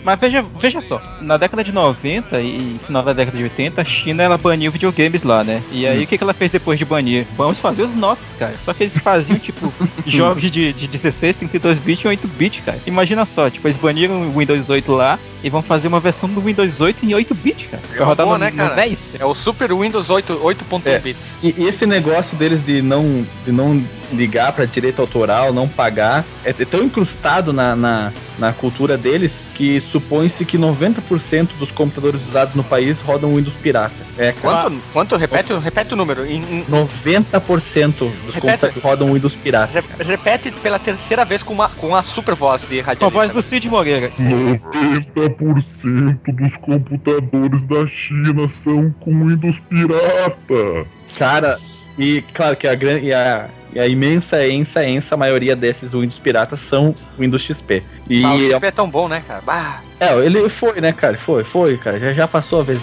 [0.03, 3.85] mas veja, veja só, na década de 90 e final da década de 80, a
[3.85, 5.63] China ela baniu videogames lá, né?
[5.71, 7.27] E aí o que, que ela fez depois de banir?
[7.37, 8.55] Vamos fazer os nossos, cara.
[8.65, 9.73] Só que eles faziam, tipo,
[10.07, 12.79] jogos de, de 16, 32 bits e 8 bits, cara.
[12.87, 16.41] Imagina só, tipo, eles baniram o Windows 8 lá e vão fazer uma versão do
[16.41, 17.83] Windows 8 em 8 bits, cara.
[17.89, 18.75] Pra uma rodar boa, no, né, no cara?
[18.75, 19.15] 10.
[19.21, 20.99] É o Super Windows 8 8.1 É.
[20.99, 21.21] bits.
[21.43, 26.25] E, e esse negócio deles de não, de não ligar para direito autoral, não pagar,
[26.45, 32.21] é, é tão incrustado na, na, na cultura deles que supõe-se que 90% dos computadores
[32.29, 33.95] usados no país rodam Windows pirata.
[34.17, 34.63] É, cara.
[34.63, 34.83] Quanto?
[34.93, 35.17] Quanto?
[35.17, 36.25] Repete, o- repete o número.
[36.25, 38.41] Em- em- 90% dos Repete.
[38.41, 39.81] computadores rodam Windows pirata.
[39.81, 43.33] re- repete pela terceira vez com uma, com a super voz de Com a voz
[43.33, 44.11] do Cid Moreira.
[44.19, 50.87] 90% dos computadores da China são com Windows pirata.
[51.19, 51.59] Cara,
[51.99, 56.19] e claro que a grande e a, e a imensa, imensa, imensa maioria desses Windows
[56.21, 57.83] piratas são Windows XP.
[58.09, 59.43] E Ah, o XP é tão bom, né, cara?
[59.45, 61.19] Bah, É, ele foi, né, cara?
[61.19, 61.99] Foi, foi, cara.
[62.01, 62.79] Já, já passou a vez.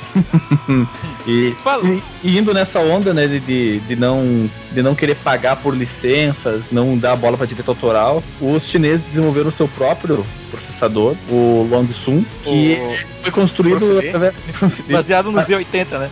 [1.25, 5.55] e, e- e indo nessa onda, né, de- de, de, não, de não querer pagar
[5.55, 10.23] por licenças, não dar a bola pra direito autoral, os chineses desenvolveram o seu próprio
[10.51, 12.77] processador, o Longsung, que
[13.23, 14.33] foi construído através
[14.89, 16.09] Baseado no Z80, né?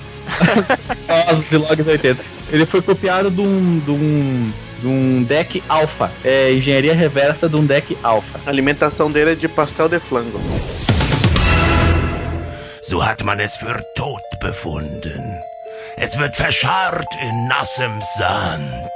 [1.50, 2.24] de logs 80.
[2.52, 4.52] Ele foi copiado de um, de um,
[4.82, 6.12] de um deck alfa.
[6.24, 8.40] É engenharia reversa de um deck alfa.
[8.46, 10.40] A alimentação dele é de pastel de flango.
[12.84, 15.40] So hat man es für tot befunden.
[15.98, 18.92] Es wird verscharrt in nassem Sand.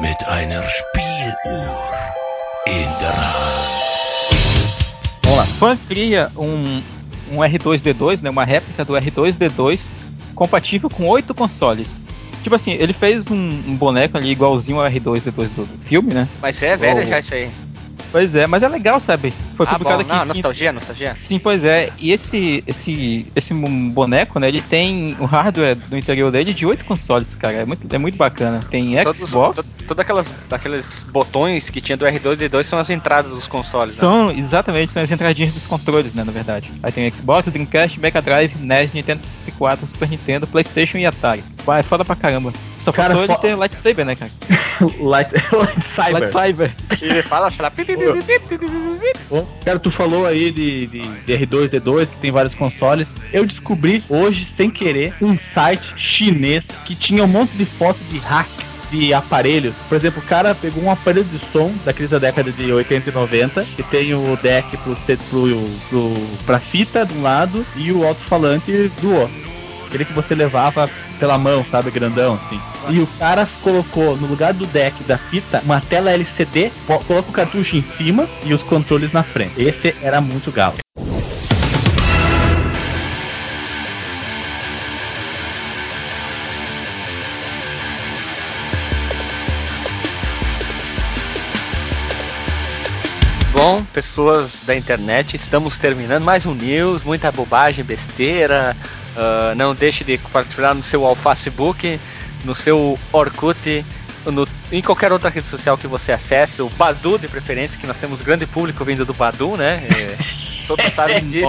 [0.00, 1.78] Mit einer Spieluhr
[2.66, 3.86] in der Hand.
[5.22, 5.44] Vamos lá.
[5.58, 6.82] Fan cria um,
[7.30, 9.80] um R2D2, né, uma réplica do R2D2
[10.34, 12.05] compatível com oito consoles.
[12.46, 16.28] Tipo assim, ele fez um, um boneco ali igualzinho ao R2D2 do filme, né?
[16.40, 17.04] Mas é velho Oh.
[17.04, 17.50] já isso aí.
[18.12, 19.34] Pois é, mas é legal, sabe?
[19.56, 20.28] Foi Ah, bom, publicado não, aqui.
[20.28, 21.14] nostalgia, nostalgia.
[21.14, 21.90] Sim, pois é.
[21.98, 24.48] E esse, esse, esse boneco, né?
[24.48, 27.54] Ele tem o hardware no interior dele de oito consoles, cara.
[27.54, 28.60] É muito, é muito bacana.
[28.70, 29.56] Tem Todos, Xbox.
[29.78, 33.46] to- todas aquelas aqueles botões que tinha do R2 e 2 são as entradas dos
[33.46, 33.94] consoles.
[33.94, 34.00] né?
[34.00, 36.70] São, exatamente, são as entradinhas dos controles, né, na verdade.
[36.82, 41.42] Aí tem Xbox, Dreamcast, Mega Drive, NES, Nintendo 64, Super Nintendo, Playstation e Atari.
[41.64, 42.52] Vai, é foda pra caramba.
[42.86, 44.30] Só cara, faltou ele ter lightsaber, né, cara?
[45.00, 46.12] Light, lightsaber.
[46.12, 46.74] Lightsaber.
[47.02, 47.72] Ele fala, fala...
[49.64, 53.08] cara, tu falou aí de, de, de R2-D2, que tem vários consoles.
[53.32, 58.18] Eu descobri hoje, sem querer, um site chinês que tinha um monte de fotos de
[58.18, 58.46] hack
[58.88, 59.74] de aparelhos.
[59.88, 63.10] Por exemplo, o cara pegou um aparelho de som da crise da década de 80
[63.10, 66.14] e 90, que tem o deck pro, pro, pro,
[66.46, 69.55] pra fita de um lado e o alto-falante do outro.
[69.86, 72.60] Aquele que você levava pela mão, sabe, grandão, assim.
[72.90, 77.32] E o cara colocou no lugar do deck da fita uma tela LCD, coloca o
[77.32, 79.60] cartucho em cima e os controles na frente.
[79.60, 80.76] Esse era muito galo.
[93.52, 98.76] Bom, pessoas da internet, estamos terminando mais um news, muita bobagem, besteira.
[99.16, 101.98] Ah, não deixe de compartilhar no seu Facebook,
[102.44, 103.84] no seu Orkut,
[104.26, 107.96] no- em qualquer outra rede social que você acesse, o Badu de preferência, que nós
[107.96, 109.82] temos grande público vindo do Badu, né?
[109.94, 110.16] É,
[110.66, 111.46] todos sabem disso.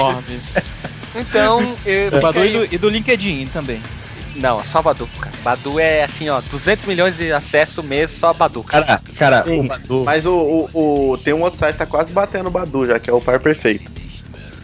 [1.16, 3.82] Então, eu, Do Badu e do, e do LinkedIn também.
[4.36, 5.34] Não, só Badu, cara.
[5.44, 8.62] Badu é assim, ó, 200 milhões de acesso mês, só Badu.
[8.64, 10.38] Cara, cara, Sim, o Badu- Mas o,
[10.74, 13.14] o, o- tem um outro site que tá quase batendo o Badu já, que é
[13.14, 13.90] o Par Perfeito.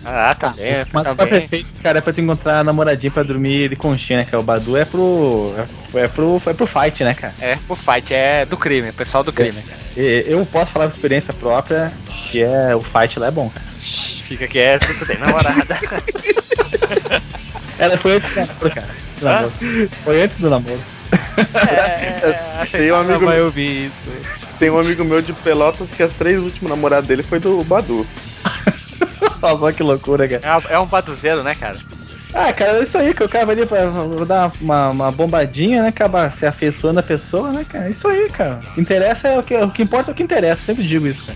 [0.05, 3.75] Ah, também, Mas tá perfeito, cara, é pra tu encontrar a namoradinha pra dormir de
[3.75, 4.25] conchinha, né?
[4.25, 5.53] Que é o Badu é pro.
[5.93, 7.33] É pro, é pro fight, né, cara?
[7.39, 9.61] É, o fight é do crime, pessoal do crime.
[9.61, 9.79] cara.
[9.95, 11.91] Eu posso falar por experiência própria
[12.33, 13.65] que é o fight lá é bom, cara.
[13.79, 15.79] Fica quieto, tu tem namorada.
[17.77, 18.89] Ela foi antes do namoro, cara.
[19.19, 19.53] Do namoro.
[20.03, 20.79] Foi antes do namoro.
[21.69, 24.09] é, Tem um, amigo, vai ouvir isso.
[24.57, 28.07] tem um amigo meu de Pelotas que as três últimas namoradas dele foi do Badu.
[29.43, 30.63] Olha só que loucura, cara.
[30.69, 31.77] é, é um baduzeiro, né, cara?
[32.33, 33.79] Ah, cara, é isso aí, que o cara vai ali pra
[34.25, 35.89] dar uma, uma bombadinha, né?
[35.89, 37.85] Acaba se afeiçoando a pessoa, né, cara?
[37.85, 38.59] É Isso aí, cara.
[38.75, 40.61] Interessa é o que, o que importa é o que interessa.
[40.65, 41.31] Sempre digo isso,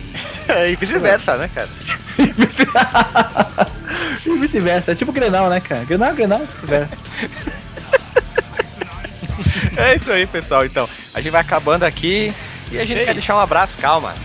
[0.47, 0.67] cara.
[0.71, 1.69] e vice-versa, né, cara?
[4.25, 4.91] e vice-versa.
[4.93, 5.83] É tipo Grenal, né, cara?
[5.85, 6.97] Grenal, Grenal, vice-versa.
[9.77, 10.65] É isso aí, pessoal.
[10.65, 12.33] Então, a gente vai acabando aqui
[12.71, 14.15] e a gente quer deixar um abraço, calma.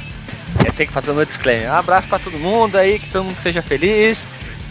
[0.60, 1.70] É, tem que fazer um disclaimer.
[1.70, 4.26] Um abraço pra todo mundo aí, que todo mundo seja feliz,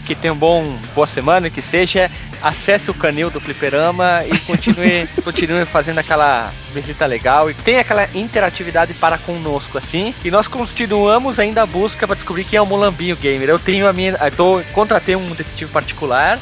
[0.06, 2.10] que tenha um bom boa semana, que seja.
[2.42, 8.08] Acesse o canil do Fliperama e continue, continue fazendo aquela visita legal e tenha aquela
[8.14, 10.12] interatividade para conosco, assim.
[10.24, 13.48] E nós continuamos ainda a busca para descobrir quem é o Mulambinho Gamer.
[13.48, 14.16] Eu tenho a minha.
[14.20, 16.38] Eu tô, contratei um detetive particular.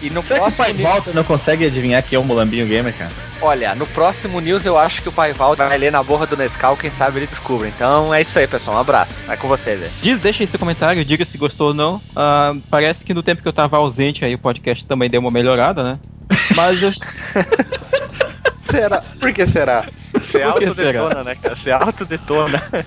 [0.00, 2.94] E no Será que o pai volta não consegue adivinhar quem é o Mulambinho Gamer,
[2.96, 3.10] cara?
[3.42, 6.36] Olha, no próximo news eu acho que o Pai Val vai ler na borra do
[6.36, 7.68] Nescau, quem sabe ele descobre.
[7.68, 8.76] Então é isso aí, pessoal.
[8.76, 9.12] Um abraço.
[9.28, 9.90] É com vocês, velho.
[10.02, 12.02] Diz, deixa aí seu comentário, diga se gostou ou não.
[12.14, 15.30] Ah, parece que no tempo que eu tava ausente aí o podcast também deu uma
[15.30, 15.98] melhorada, né?
[16.54, 16.90] Mas eu,
[18.70, 19.02] Será?
[19.18, 19.84] Por que será?
[20.12, 21.56] Você autodetona, né, cara?
[21.56, 22.62] Você autodetona.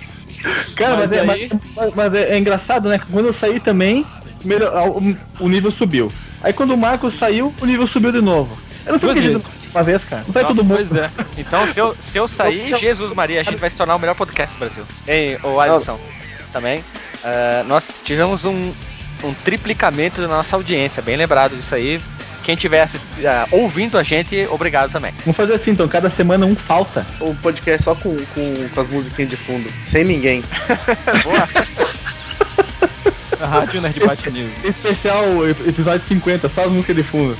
[0.76, 2.98] Cara, mas, Mas é, aí- mas, mas- mas é, é engraçado, né?
[3.00, 4.06] que Quando eu saí também,
[4.40, 6.10] primeiro, o, o nível subiu.
[6.42, 8.58] Aí quando o Marcos saiu, o nível subiu de novo.
[8.86, 10.24] Eu não sei o que uma vez, cara.
[10.26, 10.76] Não sai Nossa, todo mundo.
[10.78, 11.10] pois é.
[11.38, 14.16] Então, se eu, se eu sair, Jesus Maria, a gente vai se tornar o melhor
[14.16, 14.84] podcast do Brasil.
[15.08, 16.00] Ei, ô Alisson,
[16.52, 16.84] também.
[17.24, 18.72] ah, nós tivemos um,
[19.24, 22.00] um triplicamento da nossa audiência, bem lembrado disso aí.
[22.44, 25.14] Quem estiver assisti- ah, ouvindo a gente, obrigado também.
[25.26, 27.06] Vamos fazer assim, então, cada semana um falta.
[27.22, 29.72] O podcast só com, com, com as musiquinhas de fundo.
[29.90, 30.44] Sem ninguém.
[31.08, 31.93] A
[33.50, 34.52] Rádio Nerd Bate News.
[34.64, 35.24] Especial
[35.68, 37.38] episódio 50, só as músicas de fundo.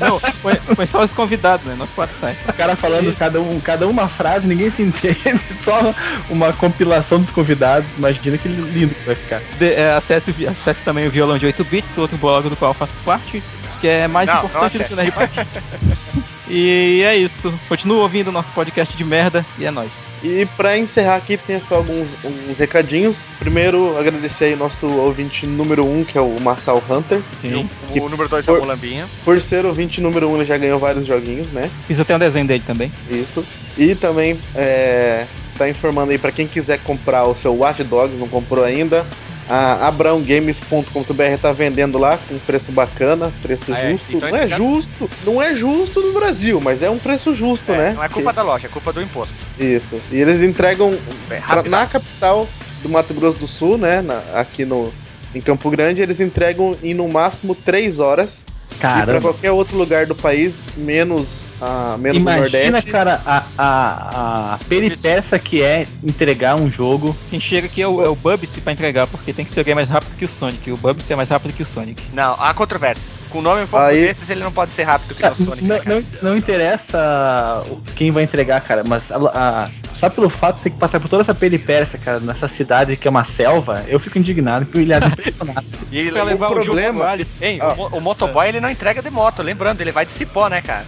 [0.00, 1.74] Não, foi, foi só os convidados, né?
[1.78, 2.42] Nós quatro sites.
[2.48, 5.94] O cara falando cada, um, cada uma frase, ninguém se entende, só
[6.30, 7.88] uma compilação dos convidados.
[7.96, 9.40] Imagina que lindo que vai ficar.
[9.58, 12.74] De- é, acesse, acesse também o Violão de 8 Bits, outro blog do qual eu
[12.74, 13.42] faço parte,
[13.80, 15.46] que é mais Não, importante não do que o Nerd Bate.
[16.50, 17.52] E é isso.
[17.68, 19.90] Continua ouvindo o nosso podcast de merda e é nóis.
[20.22, 23.22] E pra encerrar aqui, tem só alguns, alguns recadinhos.
[23.38, 27.20] Primeiro, agradecer aí o nosso ouvinte número 1, um, que é o Marçal Hunter.
[27.40, 27.68] Sim.
[27.94, 29.06] O, o número 2 é o Por- Mulambinha.
[29.24, 31.70] Por ser ouvinte número 1, um, ele já ganhou vários joguinhos, né?
[31.86, 32.90] Fiz até um desenho dele também.
[33.10, 33.44] Isso.
[33.76, 35.24] E também é,
[35.56, 39.06] tá informando aí pra quem quiser comprar o seu Watch Dogs, não comprou ainda.
[39.48, 43.92] A abraãogames.com.br tá vendendo lá com preço bacana, preço Ah, é?
[43.92, 44.16] justo.
[44.16, 47.34] Então não é ele já- justo, não é justo no Brasil, mas é um preço
[47.34, 47.92] justo, É, né?
[47.94, 49.32] Não é culpa da loja, é culpa do imposto.
[49.58, 49.96] Isso.
[50.12, 50.94] E eles entregam
[51.30, 52.46] É, pra- na capital
[52.82, 54.02] do Mato Grosso do Sul, né?
[54.02, 54.92] na- aqui no
[55.34, 58.42] em Campo Grande, eles entregam em no máximo 3 horas.
[58.72, 59.20] E pra Caramba.
[59.20, 61.26] qualquer outro lugar do país, menos,
[61.60, 62.40] ah, menos no Imagina,
[62.70, 62.90] Nordeste.
[62.90, 67.16] cara, a, a, a peripécia que é entregar um jogo.
[67.30, 69.74] Quem chega aqui é o, é o Bubsy pra entregar, porque tem que ser alguém
[69.74, 70.70] mais rápido que o Sonic.
[70.70, 72.02] O Bubsy é mais rápido que o Sonic.
[72.12, 73.18] Não, há controvérsias.
[73.30, 75.64] Com nome um pouco Aí- desses, ele não pode ser rápido que o Sonic.
[75.64, 75.82] Não, né,
[76.22, 79.68] não, não interessa o- quem vai entregar, cara, mas a- a-
[79.98, 83.06] só pelo fato de ter que passar por toda essa peripécia, cara, nessa cidade que
[83.06, 85.66] é uma selva, eu fico indignado, empilhado, impressionado.
[85.90, 87.28] E ele Pra levar o, problema- jogo.
[87.40, 87.74] Hein, Ah.
[87.76, 90.84] o, o motoboy ele não entrega de moto, lembrando, ele vai de cipó, né, cara?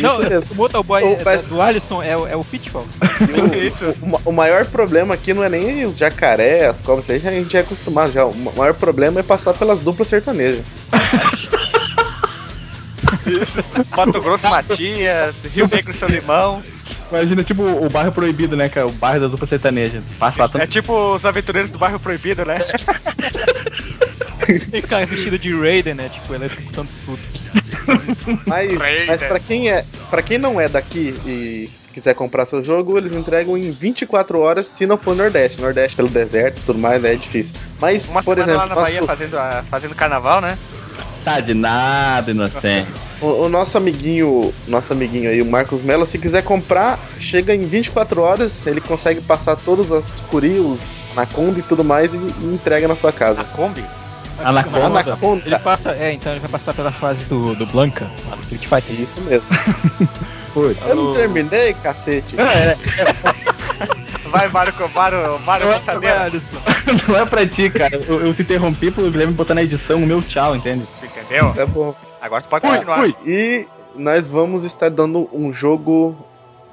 [0.00, 0.44] Não, mesmo.
[0.50, 2.86] o motoboy Ou é, faz- do Alisson é, o- é o Pitfall.
[3.62, 3.94] Isso.
[4.02, 7.30] O, ma- o maior problema aqui não é nem os jacaré, as cobras, isso a
[7.30, 8.24] gente já é acostumado já.
[8.24, 10.64] O ma- maior problema é passar pelas duplas sertanejas.
[13.96, 16.62] Mato Grosso Matias, Rio Negro São Limão.
[17.10, 20.02] Imagina, tipo, o bairro proibido, né, cara, o bairro da dupla sertaneja.
[20.18, 22.58] Passa lá, É tipo os aventureiros do bairro proibido, né?
[24.70, 26.08] Tem cara vestido de Raiden, né?
[26.08, 27.18] Tipo, eletrocutando tudo.
[28.46, 28.70] Mas,
[29.06, 33.12] mas pra quem é, para quem não é daqui e quiser comprar seu jogo, eles
[33.12, 35.60] entregam em 24 horas, se não for Nordeste.
[35.60, 37.54] Nordeste pelo deserto e tudo mais, né, é difícil.
[37.80, 40.58] Mas, Uma por exemplo, lá na Bahia fazendo, a- fazendo carnaval, né?
[41.24, 42.86] tá de nada, inocente.
[43.20, 47.66] O, o nosso amiguinho, nosso amiguinho aí, o Marcos Mello, se quiser comprar, chega em
[47.66, 50.78] 24 horas, ele consegue passar todas as curios,
[51.16, 53.42] anaconda e tudo mais e, e entrega na sua A casa.
[53.42, 53.84] Kombi.
[54.44, 55.00] Anaconda.
[55.00, 58.42] Ele Anaconda, passa, é, então ele vai passar pela fase do, do Blanca, lá do
[58.42, 59.00] Street Fighter.
[59.00, 59.48] isso mesmo.
[60.52, 60.80] Putz.
[60.86, 62.34] Eu não terminei, cacete.
[64.30, 66.32] Vai, Mário, Mário, Mário Passadeira.
[67.08, 67.96] Não é pra ti, cara.
[67.96, 70.84] Eu, eu te interrompi pro Guilherme botar na edição o meu tchau, entende?
[71.02, 71.54] Entendeu?
[71.56, 71.94] É bom.
[72.20, 73.08] Agora tu pode continuar.
[73.24, 76.16] E nós vamos estar dando um jogo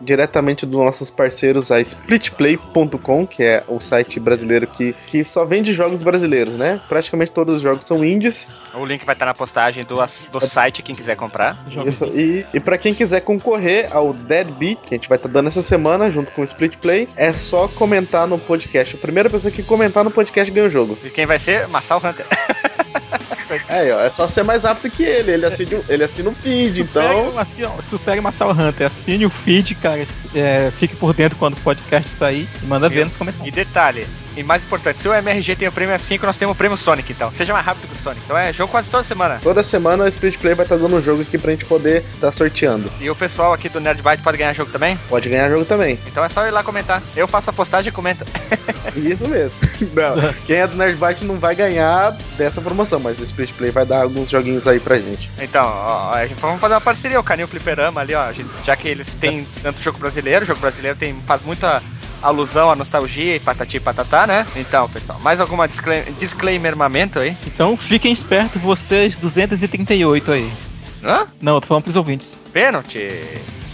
[0.04, 5.74] diretamente dos nossos parceiros, a splitplay.com, que é o site brasileiro que, que só vende
[5.74, 6.80] jogos brasileiros, né?
[6.88, 8.48] Praticamente todos os jogos são indies.
[8.74, 11.58] O link vai estar na postagem do, do site, quem quiser comprar.
[11.86, 15.30] Isso, e, e para quem quiser concorrer ao Dead Beat, que a gente vai estar
[15.30, 18.96] dando essa semana, junto com o Split Play, é só comentar no podcast.
[18.96, 20.98] A primeira pessoa que comentar no podcast ganha o jogo.
[21.04, 21.68] E quem vai ser?
[21.68, 22.26] Massal Hunter.
[23.70, 25.32] É, ó, é só ser mais rápido que ele.
[25.32, 27.04] Ele assina, o- ele assina o feed, então.
[27.30, 30.06] Então, assim, ó, Super Massal Hunter, assine o feed, cara.
[30.36, 33.54] é, fique por dentro quando o podcast sair e manda ver nos E comentários.
[33.56, 36.78] detalhe, e mais importante, se o MRG tem o prêmio F5, nós temos o prêmio
[36.78, 37.32] Sonic, então.
[37.32, 38.22] Seja mais rápido que o Sonic.
[38.26, 39.40] Então é jogo quase toda semana.
[39.42, 42.32] Toda semana o Split Play vai estar dando um jogo aqui pra gente poder estar
[42.32, 42.92] sorteando.
[43.00, 44.98] E o pessoal aqui do Nerd Byte pode ganhar jogo também?
[45.10, 46.00] Pode ganhar jogo também.
[46.08, 47.02] Então é só ir lá comentar.
[47.16, 48.26] Eu faço a postagem e comenta.
[48.96, 49.54] Isso mesmo.
[49.94, 53.86] Não, quem é do Nerdbyte não vai ganhar dessa promoção, mas o Split Play vai
[53.86, 55.30] dar alguns joguinhos aí pra gente.
[55.40, 58.24] Então, ó, a gente vamos fazer uma parceria, o Canil Fliperama ali, ó.
[58.24, 61.82] a gente- já que eles têm tanto jogo brasileiro, o jogo brasileiro tem, faz muita
[62.24, 64.48] alusão à nostalgia e patati e patatá, né?
[64.56, 67.36] Então, pessoal, mais alguma disclaim disclaimermamento aí?
[67.46, 70.50] Então fiquem espertos, vocês 238 aí.
[71.04, 71.28] Hã?
[71.42, 72.30] Não, tô falando pros ouvintes.
[72.54, 73.00] Pênalti?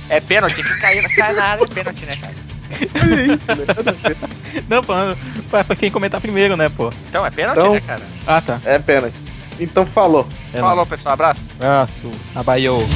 [0.10, 2.34] É pênalti que caiu, cai na área, é pênalti, né, cara?
[4.68, 5.18] Não, falando
[5.50, 6.92] pra, pra quem comentar primeiro, né, pô?
[7.10, 8.02] Então é pênalti, Então- né, cara?
[8.28, 8.60] Ah, tá.
[8.66, 9.16] É pênalti.
[9.60, 10.28] Então falou.
[10.54, 11.42] É Falou, pessoal, abraço.
[11.60, 12.88] Abraço, abaiou.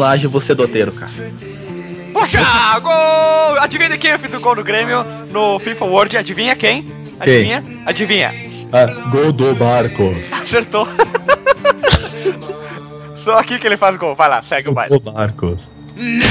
[0.00, 1.12] É personagem você doteiro, cara.
[2.14, 2.40] Puxa!
[2.80, 3.60] Gol!
[3.60, 6.16] Adivinha quem fez o gol no Grêmio no FIFA World?
[6.16, 6.90] Adivinha quem?
[7.18, 7.62] Adivinha?
[7.84, 8.32] Adivinha?
[8.72, 10.14] Ah, gol do Barco.
[10.32, 10.88] Acertou.
[13.18, 14.14] Só aqui que ele faz gol.
[14.14, 14.98] Vai lá, segue o baile.
[14.98, 15.60] Do Barcos.
[15.94, 16.22] Nee,